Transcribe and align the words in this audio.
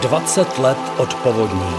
20 0.00 0.58
let 0.58 0.78
od 0.98 1.14
povodní. 1.14 1.74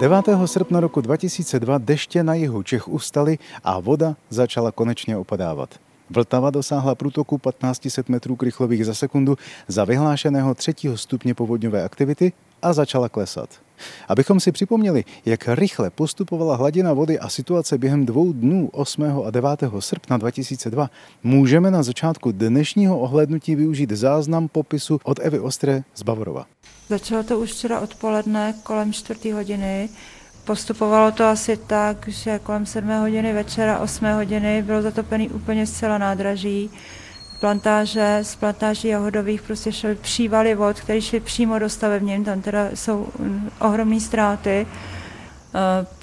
Devátého 0.00 0.46
srpna 0.46 0.80
roku 0.80 1.00
2002 1.00 1.78
deště 1.78 2.22
na 2.22 2.34
jihu 2.34 2.62
Čech 2.62 2.88
ustaly 2.88 3.38
a 3.64 3.80
voda 3.80 4.16
začala 4.30 4.72
konečně 4.72 5.16
opadávat. 5.16 5.74
Vltava 6.10 6.50
dosáhla 6.50 6.94
průtoku 6.94 7.38
1500 7.38 8.08
metrů 8.08 8.36
krychlových 8.36 8.86
za 8.86 8.94
sekundu 8.94 9.36
za 9.68 9.84
vyhlášeného 9.84 10.54
třetího 10.54 10.96
stupně 10.96 11.34
povodňové 11.34 11.84
aktivity 11.84 12.32
a 12.62 12.72
začala 12.72 13.08
klesat. 13.08 13.65
Abychom 14.08 14.40
si 14.40 14.52
připomněli, 14.52 15.04
jak 15.26 15.48
rychle 15.48 15.90
postupovala 15.90 16.56
hladina 16.56 16.92
vody 16.92 17.18
a 17.18 17.28
situace 17.28 17.78
během 17.78 18.06
dvou 18.06 18.32
dnů 18.32 18.68
8. 18.72 19.02
a 19.26 19.30
9. 19.30 19.50
srpna 19.78 20.16
2002, 20.16 20.90
můžeme 21.22 21.70
na 21.70 21.82
začátku 21.82 22.32
dnešního 22.32 22.98
ohlednutí 22.98 23.54
využít 23.54 23.90
záznam 23.90 24.48
popisu 24.48 25.00
od 25.04 25.18
Evy 25.22 25.40
Ostré 25.40 25.82
z 25.94 26.02
Bavorova. 26.02 26.46
Začalo 26.88 27.22
to 27.22 27.38
už 27.38 27.52
včera 27.52 27.80
odpoledne 27.80 28.54
kolem 28.62 28.92
4. 28.92 29.30
hodiny. 29.30 29.88
Postupovalo 30.44 31.12
to 31.12 31.24
asi 31.24 31.56
tak, 31.56 32.08
že 32.08 32.38
kolem 32.38 32.66
7 32.66 32.90
hodiny 33.00 33.32
večera, 33.32 33.78
8 33.78 34.14
hodiny 34.14 34.62
bylo 34.62 34.82
zatopený 34.82 35.28
úplně 35.28 35.66
zcela 35.66 35.98
nádraží 35.98 36.70
plantáže, 37.38 38.18
z 38.22 38.36
plantáží 38.36 38.88
jahodových 38.88 39.42
prostě 39.42 39.72
šly 39.72 39.94
přívaly 39.94 40.54
vod, 40.54 40.80
které 40.80 41.02
šly 41.02 41.20
přímo 41.20 41.58
do 41.58 41.68
stavebním, 41.68 42.24
tam 42.24 42.42
teda 42.42 42.68
jsou 42.74 43.06
mm, 43.18 43.50
ohromné 43.60 44.00
ztráty. 44.00 44.50
E, 44.50 44.66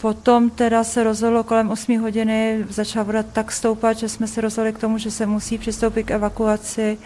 potom 0.01 0.49
teda 0.49 0.83
se 0.83 1.03
rozhodlo 1.03 1.43
kolem 1.43 1.69
8 1.69 2.01
hodiny, 2.01 2.65
začala 2.69 3.03
voda 3.03 3.23
tak 3.23 3.51
stoupat, 3.51 3.97
že 3.97 4.09
jsme 4.09 4.27
se 4.27 4.41
rozhodli 4.41 4.73
k 4.73 4.79
tomu, 4.79 4.97
že 4.97 5.11
se 5.11 5.25
musí 5.25 5.57
přistoupit 5.57 6.03
k 6.03 6.11
evakuaci 6.11 6.97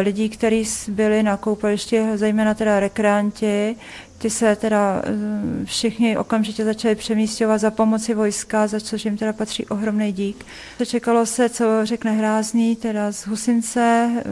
lidí, 0.00 0.28
kteří 0.28 0.64
byli 0.88 1.22
na 1.22 1.36
koupališti, 1.36 2.02
zejména 2.14 2.54
teda 2.54 2.80
rekreanti, 2.80 3.76
ty 4.22 4.30
se 4.30 4.56
teda 4.56 5.02
eh, 5.04 5.64
všichni 5.64 6.16
okamžitě 6.16 6.64
začali 6.64 6.94
přemístěvat 6.94 7.60
za 7.60 7.70
pomoci 7.70 8.14
vojska, 8.14 8.66
za 8.66 8.80
což 8.80 9.04
jim 9.04 9.16
teda 9.16 9.32
patří 9.32 9.66
ohromný 9.66 10.12
dík. 10.12 10.46
Čekalo 10.86 11.26
se, 11.26 11.48
co 11.48 11.64
řekne 11.86 12.12
Hrázný, 12.12 12.76
teda 12.76 13.12
z 13.12 13.26
Husince, 13.26 14.10
eh, 14.16 14.22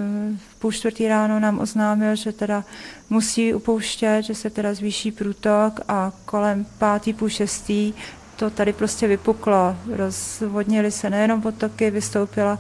v 0.51 0.59
půl 0.59 0.73
čtvrtý 0.73 1.09
ráno 1.09 1.41
nám 1.41 1.59
oznámil, 1.59 2.17
že 2.17 2.33
teda 2.33 2.65
musí 3.11 3.55
upouštět, 3.55 4.25
že 4.25 4.35
se 4.35 4.51
teda 4.51 4.75
zvýší 4.75 5.13
průtok 5.13 5.81
a 5.89 6.13
kolem 6.25 6.67
pátý, 6.79 7.13
půl 7.13 7.29
šestý 7.29 7.95
to 8.37 8.51
tady 8.51 8.73
prostě 8.73 9.07
vypuklo. 9.07 9.77
Rozvodnily 9.87 10.91
se 10.91 11.11
nejenom 11.11 11.43
potoky, 11.43 11.91
vystoupila 11.91 12.59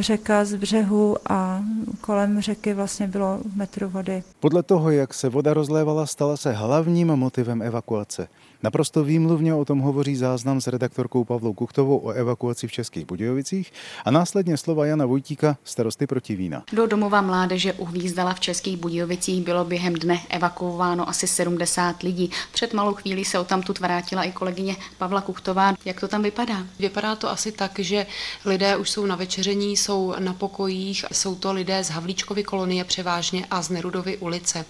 řeka 0.00 0.44
z 0.44 0.54
břehu 0.54 1.16
a 1.28 1.60
kolem 2.00 2.40
řeky 2.40 2.74
vlastně 2.74 3.08
bylo 3.08 3.40
metru 3.54 3.88
vody. 3.88 4.22
Podle 4.40 4.62
toho, 4.62 4.90
jak 4.90 5.14
se 5.14 5.28
voda 5.28 5.54
rozlévala, 5.54 6.06
stala 6.06 6.36
se 6.36 6.52
hlavním 6.52 7.06
motivem 7.08 7.62
evakuace. 7.62 8.28
Naprosto 8.62 9.04
výmluvně 9.04 9.54
o 9.54 9.64
tom 9.64 9.78
hovoří 9.78 10.16
záznam 10.16 10.60
s 10.60 10.66
redaktorkou 10.66 11.24
Pavlou 11.24 11.52
Kuchtovou 11.52 11.98
o 11.98 12.10
evakuaci 12.10 12.68
v 12.68 12.72
Českých 12.72 13.06
Budějovicích 13.06 13.72
a 14.04 14.10
následně 14.10 14.56
slova 14.56 14.86
Jana 14.86 15.06
Vojtíka, 15.06 15.56
starosty 15.64 16.06
proti 16.06 16.36
vína. 16.36 16.62
Do 16.72 16.86
domova 16.86 17.20
mládeže 17.20 17.72
uhvízdala 17.72 18.34
v 18.34 18.40
Českých 18.40 18.76
Budějovicích 18.76 19.44
bylo 19.44 19.64
během 19.64 19.94
dne 19.94 20.20
evakuováno 20.28 21.08
asi 21.08 21.26
70 21.26 22.02
lidí. 22.02 22.30
Před 22.52 22.72
malou 22.74 22.94
chvílí 22.94 23.24
se 23.24 23.38
o 23.38 23.44
tam 23.44 23.62
tu 23.62 23.72
vrátila 23.80 24.22
i 24.22 24.32
kolegyně 24.32 24.76
Pavla 24.98 25.20
Kuchtová. 25.20 25.74
Jak 25.84 26.00
to 26.00 26.08
tam 26.08 26.22
vypadá? 26.22 26.66
Vypadá 26.78 27.16
to 27.16 27.30
asi 27.30 27.52
tak, 27.52 27.78
že 27.78 28.06
lidé 28.44 28.76
už 28.76 28.90
jsou 28.90 29.06
na 29.06 29.16
večeření, 29.16 29.75
jsou 29.76 30.14
na 30.18 30.32
pokojích, 30.32 31.04
jsou 31.12 31.34
to 31.34 31.52
lidé 31.52 31.84
z 31.84 31.90
Havlíčkovy 31.90 32.44
kolonie 32.44 32.84
převážně 32.84 33.46
a 33.50 33.62
z 33.62 33.70
Nerudovy 33.70 34.16
ulice. 34.16 34.64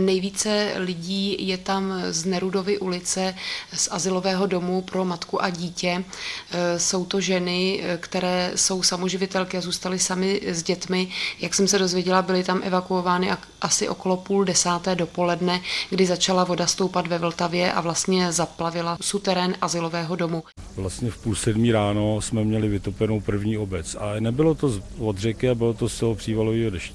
Nejvíce 0.00 0.72
lidí 0.76 1.48
je 1.48 1.58
tam 1.58 1.92
z 2.10 2.24
Nerudovy 2.24 2.78
ulice 2.78 3.34
z 3.72 3.88
asilového 3.90 4.46
domu 4.46 4.82
pro 4.82 5.04
matku 5.04 5.42
a 5.42 5.50
dítě. 5.50 6.04
E, 6.50 6.78
jsou 6.78 7.04
to 7.04 7.20
ženy, 7.20 7.82
e, 7.82 7.96
které 7.96 8.52
jsou 8.54 8.82
samoživitelky 8.82 9.56
a 9.56 9.60
zůstaly 9.60 9.98
sami 9.98 10.40
s 10.46 10.62
dětmi. 10.62 11.08
Jak 11.40 11.54
jsem 11.54 11.68
se 11.68 11.78
dozvěděla, 11.78 12.22
byly 12.22 12.44
tam 12.44 12.60
evakuovány 12.64 13.30
asi 13.60 13.88
okolo 13.88 14.16
půl 14.16 14.44
desáté 14.44 14.94
dopoledne, 14.94 15.60
kdy 15.90 16.06
začala 16.06 16.44
voda 16.44 16.66
stoupat 16.66 17.06
ve 17.06 17.18
Vltavě 17.18 17.72
a 17.72 17.80
vlastně 17.80 18.32
zaplavila 18.32 18.96
suterén 19.00 19.54
asilového 19.60 20.16
domu. 20.16 20.42
Vlastně 20.76 21.10
v 21.10 21.18
půl 21.18 21.34
sedmí 21.34 21.72
ráno 21.72 22.20
jsme 22.20 22.44
měli 22.44 22.68
vytopenou 22.68 23.20
první 23.20 23.58
obec 23.58 23.94
a 23.94 24.20
nebylo 24.40 24.54
to 24.54 24.80
od 24.98 25.18
řeky 25.18 25.48
a 25.48 25.54
bylo 25.54 25.74
to 25.74 25.88
z 25.88 25.98
toho 25.98 26.14
přívalového 26.14 26.70
deště. 26.70 26.94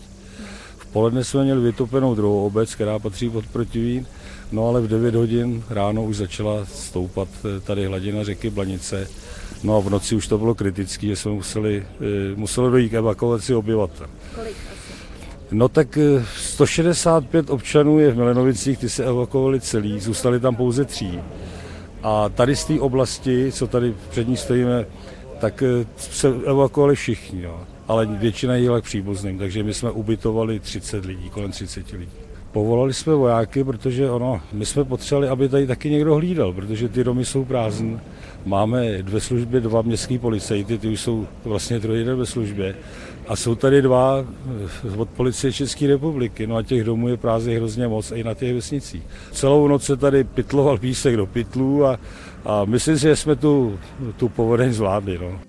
V 0.78 0.86
poledne 0.86 1.24
jsme 1.24 1.44
měli 1.44 1.62
vytopenou 1.62 2.16
druhou 2.16 2.46
obec, 2.46 2.76
která 2.76 3.00
patří 3.00 3.30
pod 3.30 3.46
protivín 3.48 4.06
No 4.52 4.68
ale 4.68 4.82
v 4.82 4.88
9 4.88 5.16
hodin 5.16 5.64
ráno 5.70 6.04
už 6.04 6.16
začala 6.18 6.66
stoupat 6.66 7.28
eh, 7.46 7.60
tady 7.60 7.86
hladina 7.86 8.24
řeky 8.24 8.50
Blanice. 8.50 9.08
No 9.64 9.78
a 9.78 9.80
v 9.80 9.90
noci 9.90 10.16
už 10.16 10.28
to 10.28 10.38
bylo 10.38 10.56
kritické, 10.56 11.08
že 11.08 11.16
jsme 11.16 11.32
museli, 11.32 11.86
eh, 12.02 12.36
museli 12.36 12.72
dojít 12.72 12.90
k 12.90 12.94
evakuaci 12.94 13.56
obyvatel. 13.56 14.08
Kolik? 14.36 14.56
No 15.52 15.70
tak 15.70 15.98
165 16.36 17.50
eh, 17.50 17.52
občanů 17.52 18.00
je 18.00 18.12
v 18.12 18.18
Milenovicích, 18.18 18.78
ty 18.78 18.90
se 18.90 19.06
evakuovali 19.06 19.60
celý, 19.60 20.00
zůstali 20.00 20.40
tam 20.40 20.56
pouze 20.56 20.86
tří. 20.86 21.20
A 22.04 22.30
tady 22.30 22.56
z 22.56 22.66
té 22.66 22.80
oblasti, 22.80 23.52
co 23.52 23.68
tady 23.68 23.94
před 24.10 24.28
ní 24.28 24.38
stojíme, 24.38 24.86
tak 25.40 25.64
se 25.98 26.28
evakuovali 26.28 26.96
všichni, 26.96 27.42
jo. 27.42 27.60
ale 27.88 28.06
většina 28.06 28.56
jela 28.56 28.82
k 28.82 28.84
příbuzným, 28.84 29.38
takže 29.38 29.64
my 29.64 29.74
jsme 29.74 29.92
ubytovali 29.92 30.60
30 30.60 31.06
lidí, 31.06 31.30
kolem 31.30 31.52
30 31.52 31.92
lidí. 31.92 32.12
Povolali 32.52 32.94
jsme 32.94 33.16
vojáky, 33.16 33.64
protože 33.64 34.10
ono, 34.10 34.42
my 34.54 34.66
jsme 34.66 34.84
potřebovali, 34.84 35.28
aby 35.28 35.50
tady 35.50 35.68
taky 35.68 35.90
někdo 35.90 36.16
hlídal, 36.16 36.54
protože 36.54 36.90
ty 36.90 37.04
domy 37.04 37.26
jsou 37.26 37.46
prázdné. 37.46 38.00
Máme 38.46 39.02
dvě 39.02 39.22
služby, 39.22 39.62
dva 39.62 39.82
městské 39.82 40.20
policajty, 40.20 40.78
ty 40.78 40.88
už 40.88 41.02
jsou 41.02 41.28
vlastně 41.44 41.80
den 41.80 42.16
ve 42.16 42.26
službě. 42.26 42.76
A 43.28 43.36
jsou 43.36 43.56
tady 43.56 43.82
dva 43.82 44.26
eh, 44.94 44.98
od 44.98 45.10
policie 45.10 45.54
České 45.54 45.88
republiky. 45.88 46.48
No 46.48 46.56
a 46.56 46.64
těch 46.64 46.84
domů 46.84 47.08
je 47.08 47.18
prázdných 47.18 47.58
hrozně 47.58 47.88
moc 47.88 48.12
i 48.12 48.24
na 48.24 48.34
těch 48.34 48.54
vesnicích. 48.54 49.04
Celou 49.32 49.68
noc 49.68 49.84
se 49.84 49.98
tady 49.98 50.24
pitloval 50.24 50.78
písek 50.78 51.18
do 51.18 51.26
pytlů 51.26 51.86
a, 51.86 52.00
a 52.46 52.66
myslím 52.66 52.98
si, 52.98 53.02
že 53.02 53.16
jsme 53.16 53.36
tu, 53.36 53.80
tu 54.18 54.30
povodeň 54.30 54.74
zvládli. 54.74 55.20
No. 55.22 55.40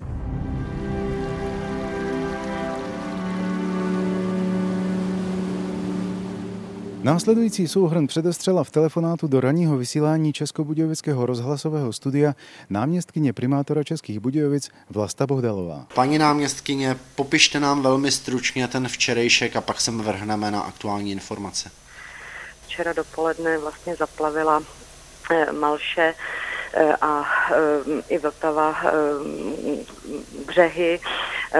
Následující 7.03 7.67
souhrn 7.67 8.07
předestřela 8.07 8.63
v 8.63 8.71
telefonátu 8.71 9.27
do 9.27 9.41
ranního 9.41 9.77
vysílání 9.77 10.33
Českobudějovického 10.33 11.25
rozhlasového 11.25 11.93
studia 11.93 12.33
náměstkyně 12.69 13.33
primátora 13.33 13.83
Českých 13.83 14.19
Budějovic 14.19 14.69
Vlasta 14.89 15.27
Bohdalová. 15.27 15.85
Paní 15.93 16.17
náměstkyně, 16.17 16.97
popište 17.15 17.59
nám 17.59 17.81
velmi 17.81 18.11
stručně 18.11 18.67
ten 18.67 18.87
včerejšek 18.87 19.55
a 19.55 19.61
pak 19.61 19.81
se 19.81 19.91
vrhneme 19.91 20.51
na 20.51 20.61
aktuální 20.61 21.11
informace. 21.11 21.71
Včera 22.65 22.93
dopoledne 22.93 23.57
vlastně 23.57 23.95
zaplavila 23.95 24.63
eh, 25.31 25.51
Malše 25.51 26.13
a 27.01 27.25
eh, 27.51 28.03
i 28.09 28.17
Vltava 28.17 28.75
břehy. 30.45 30.99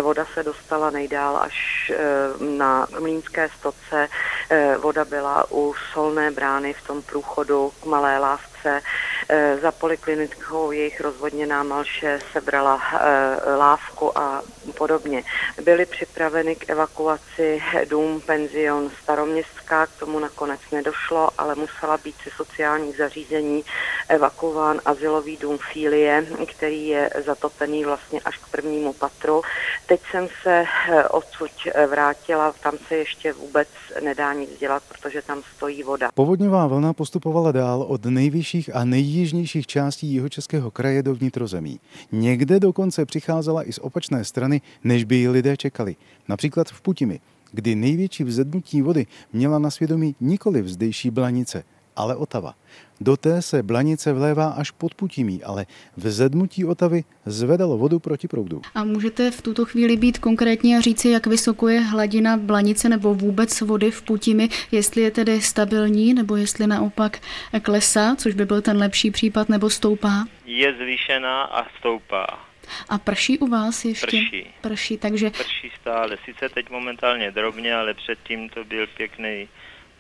Voda 0.02 0.26
se 0.34 0.44
dostala 0.44 0.90
nejdál 0.90 1.38
až 1.38 1.92
na 2.40 2.88
Mlínské 3.00 3.50
stoce 3.60 4.10
Eh, 4.50 4.78
voda 4.78 5.06
byla 5.06 5.52
u 5.52 5.74
solné 5.94 6.32
brány 6.32 6.74
v 6.74 6.88
tom 6.88 7.02
průchodu 7.02 7.72
k 7.82 7.86
Malé 7.86 8.20
lávce. 8.20 8.82
Eh, 9.30 9.58
za 9.62 9.72
poliklinikou 9.72 10.72
jejich 10.72 11.02
rozvodněná 11.02 11.64
malše 11.64 12.20
sebrala 12.34 12.82
eh, 12.94 13.56
lávku 13.56 14.18
a 14.18 14.42
podobně. 14.78 15.24
Byly 15.64 15.86
připraveny 15.86 16.56
k 16.56 16.70
evakuaci 16.70 17.64
dům, 17.90 18.22
penzion 18.22 18.92
Staroměstská, 19.04 19.86
k 19.86 20.00
tomu 20.00 20.20
nakonec 20.20 20.60
nedošlo, 20.72 21.30
ale 21.38 21.56
musela 21.56 21.98
být 21.98 22.16
ze 22.26 22.32
sociálních 22.32 22.98
zařízení 22.98 23.64
evakuován 24.10 24.82
asilový 24.86 25.38
dům 25.38 25.58
Fílie, 25.74 26.26
který 26.46 26.88
je 26.88 27.10
zatopený 27.26 27.86
vlastně 27.86 28.20
až 28.26 28.38
k 28.38 28.48
prvnímu 28.52 28.94
patru. 28.94 29.42
Teď 29.88 30.02
jsem 30.12 30.28
se 30.44 30.66
odsud 31.10 31.52
vrátila, 31.90 32.54
tam 32.64 32.74
se 32.88 32.96
ještě 32.96 33.34
vůbec 33.34 33.68
nedá 34.04 34.34
nic 34.34 34.50
dělat, 34.60 34.84
protože 34.88 35.22
tam 35.22 35.42
stojí 35.56 35.84
voda. 35.84 36.10
Povodňová 36.14 36.68
vlna 36.68 36.94
postupovala 36.94 37.52
dál 37.52 37.82
od 37.82 38.06
nejvyšších 38.06 38.76
a 38.76 38.86
nejjižnějších 38.86 39.68
částí 39.68 40.08
jihočeského 40.08 40.72
kraje 40.72 41.04
do 41.04 41.16
vnitrozemí. 41.16 41.80
Někde 42.12 42.60
dokonce 42.60 43.06
přicházela 43.06 43.68
i 43.68 43.74
z 43.74 43.80
opačné 43.80 44.26
strany, 44.26 44.62
než 44.84 45.04
by 45.04 45.16
ji 45.16 45.30
lidé 45.30 45.58
čekali. 45.58 45.96
Například 46.28 46.68
v 46.68 46.82
Putimi, 46.82 47.20
kdy 47.52 47.76
největší 47.76 48.24
vzednutí 48.24 48.82
vody 48.82 49.06
měla 49.34 49.60
na 49.60 49.72
svědomí 49.72 50.16
nikoli 50.20 50.62
vzdejší 50.62 51.10
blanice, 51.12 51.64
ale 51.98 52.16
Otava. 52.16 52.54
Do 53.02 53.18
té 53.18 53.42
se 53.42 53.64
Blanice 53.64 54.14
vlévá 54.14 54.50
až 54.50 54.72
pod 54.72 54.96
Putimí, 54.96 55.44
ale 55.44 55.66
v 55.98 56.10
zedmutí 56.10 56.66
Otavy 56.66 57.04
zvedalo 57.26 57.78
vodu 57.78 58.00
proti 58.00 58.28
proudu. 58.28 58.62
A 58.76 58.84
můžete 58.84 59.32
v 59.32 59.42
tuto 59.42 59.66
chvíli 59.66 59.98
být 59.98 60.18
konkrétní 60.18 60.76
a 60.76 60.82
říci, 60.82 61.10
jak 61.10 61.28
vysoko 61.28 61.68
je 61.68 61.80
hladina 61.80 62.38
Blanice 62.38 62.90
nebo 62.90 63.14
vůbec 63.14 63.62
vody 63.62 63.92
v 63.92 64.02
Putimi, 64.02 64.50
jestli 64.72 65.02
je 65.02 65.12
tedy 65.12 65.42
stabilní 65.42 66.14
nebo 66.14 66.36
jestli 66.36 66.68
naopak 66.68 67.20
klesá, 67.62 68.16
což 68.16 68.34
by 68.34 68.46
byl 68.46 68.62
ten 68.62 68.78
lepší 68.78 69.12
případ, 69.12 69.50
nebo 69.50 69.70
stoupá? 69.70 70.26
Je 70.46 70.74
zvýšená 70.74 71.44
a 71.44 71.66
stoupá. 71.80 72.48
A 72.90 72.98
prší 72.98 73.40
u 73.40 73.48
vás 73.48 73.86
ještě? 73.86 74.08
Prší. 74.08 74.48
Prší, 74.62 74.98
takže... 74.98 75.30
Prší 75.30 75.72
stále. 75.82 76.18
Sice 76.26 76.50
teď 76.50 76.70
momentálně 76.70 77.32
drobně, 77.32 77.76
ale 77.76 77.94
předtím 77.94 78.50
to 78.50 78.64
byl 78.64 78.88
pěkný 78.88 79.48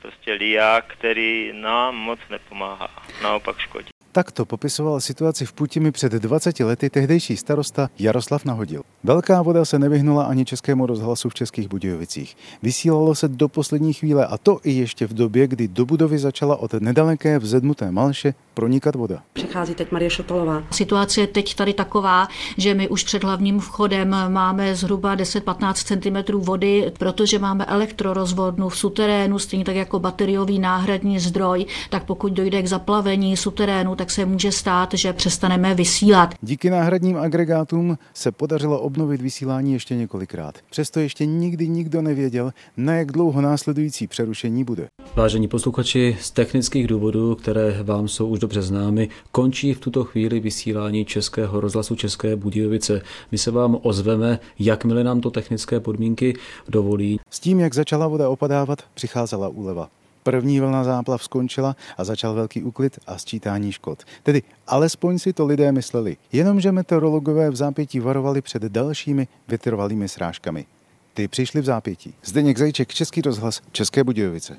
prostě 0.01 0.33
liák, 0.33 0.85
který 0.93 1.51
nám 1.53 1.95
moc 1.95 2.19
nepomáhá, 2.29 2.89
naopak 3.23 3.59
škodí. 3.59 3.96
Takto 4.17 4.45
popisoval 4.45 4.99
situaci 4.99 5.45
v 5.45 5.53
Putimi 5.53 5.91
před 5.91 6.11
20 6.11 6.59
lety 6.59 6.89
tehdejší 6.89 7.37
starosta 7.37 7.89
Jaroslav 7.99 8.45
Nahodil. 8.45 8.81
Velká 9.03 9.41
voda 9.41 9.65
se 9.65 9.79
nevyhnula 9.79 10.23
ani 10.23 10.45
českému 10.45 10.85
rozhlasu 10.85 11.29
v 11.29 11.33
Českých 11.33 11.67
Budějovicích. 11.67 12.37
Vysílalo 12.63 13.15
se 13.15 13.27
do 13.27 13.47
poslední 13.47 13.93
chvíle 13.93 14.25
a 14.25 14.37
to 14.37 14.59
i 14.63 14.71
ještě 14.71 15.07
v 15.07 15.13
době, 15.13 15.47
kdy 15.47 15.67
do 15.67 15.85
budovy 15.85 16.19
začala 16.19 16.55
od 16.55 16.73
nedaleké 16.73 17.39
vzedmuté 17.39 17.91
Malše 17.91 18.33
pronikat 18.53 18.95
voda. 18.95 19.21
Přichází 19.33 19.75
teď 19.75 19.91
Marie 19.91 20.09
Šotolová. 20.09 20.63
Situace 20.71 21.21
je 21.21 21.27
teď 21.27 21.55
tady 21.55 21.73
taková, 21.73 22.27
že 22.57 22.73
my 22.73 22.89
už 22.89 23.03
před 23.03 23.23
hlavním 23.23 23.59
vchodem 23.59 24.15
máme 24.27 24.75
zhruba 24.75 25.15
10-15 25.15 25.73
cm 25.73 26.37
vody, 26.37 26.91
protože 26.99 27.39
máme 27.39 27.65
elektrorozvodnu 27.65 28.69
v 28.69 28.77
suterénu, 28.77 29.39
stejně 29.39 29.65
tak 29.65 29.75
jako 29.75 29.99
bateriový 29.99 30.59
náhradní 30.59 31.19
zdroj, 31.19 31.65
tak 31.89 32.05
pokud 32.05 32.31
dojde 32.31 32.61
k 32.61 32.67
zaplavení 32.67 33.37
suterénu, 33.37 33.95
tak 33.95 34.06
se 34.11 34.25
může 34.25 34.51
stát, 34.51 34.93
že 34.93 35.13
přestaneme 35.13 35.75
vysílat. 35.75 36.35
Díky 36.41 36.69
náhradním 36.69 37.17
agregátům 37.17 37.97
se 38.13 38.31
podařilo 38.31 38.79
obnovit 38.79 39.21
vysílání 39.21 39.73
ještě 39.73 39.95
několikrát. 39.95 40.55
Přesto 40.69 40.99
ještě 40.99 41.25
nikdy 41.25 41.67
nikdo 41.67 42.01
nevěděl, 42.01 42.51
na 42.77 42.93
jak 42.93 43.11
dlouho 43.11 43.41
následující 43.41 44.07
přerušení 44.07 44.63
bude. 44.63 44.87
Vážení 45.15 45.47
posluchači, 45.47 46.17
z 46.21 46.31
technických 46.31 46.87
důvodů, 46.87 47.35
které 47.35 47.83
vám 47.83 48.07
jsou 48.07 48.27
už 48.27 48.39
dobře 48.39 48.61
známy, 48.61 49.09
končí 49.31 49.73
v 49.73 49.79
tuto 49.79 50.03
chvíli 50.03 50.39
vysílání 50.39 51.05
Českého 51.05 51.59
rozhlasu 51.59 51.95
České 51.95 52.35
Budějovice. 52.35 53.01
My 53.31 53.37
se 53.37 53.51
vám 53.51 53.77
ozveme, 53.81 54.39
jakmile 54.59 55.03
nám 55.03 55.21
to 55.21 55.31
technické 55.31 55.79
podmínky 55.79 56.33
dovolí. 56.69 57.19
S 57.29 57.39
tím, 57.39 57.59
jak 57.59 57.73
začala 57.73 58.07
voda 58.07 58.29
opadávat, 58.29 58.79
přicházela 58.93 59.47
úleva. 59.47 59.89
První 60.27 60.59
vlna 60.59 60.83
záplav 60.83 61.23
skončila 61.23 61.75
a 61.97 62.03
začal 62.03 62.33
velký 62.33 62.63
úklid 62.63 62.99
a 63.07 63.17
sčítání 63.17 63.71
škod. 63.71 64.03
Tedy 64.23 64.43
alespoň 64.67 65.19
si 65.19 65.33
to 65.33 65.45
lidé 65.45 65.71
mysleli, 65.71 66.17
jenomže 66.31 66.71
meteorologové 66.71 67.49
v 67.49 67.55
zápětí 67.55 67.99
varovali 67.99 68.41
před 68.41 68.63
dalšími 68.63 69.27
vytrvalými 69.47 70.09
srážkami. 70.09 70.65
Ty 71.13 71.27
přišly 71.27 71.61
v 71.61 71.65
zápětí. 71.65 72.13
Zdeněk 72.23 72.57
Zajček, 72.57 72.93
Český 72.93 73.21
rozhlas, 73.21 73.61
České 73.71 74.03
Budějovice. 74.03 74.57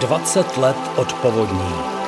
Dvacet 0.00 0.56
let 0.56 0.76
od 0.96 1.12
povodní. 1.12 1.99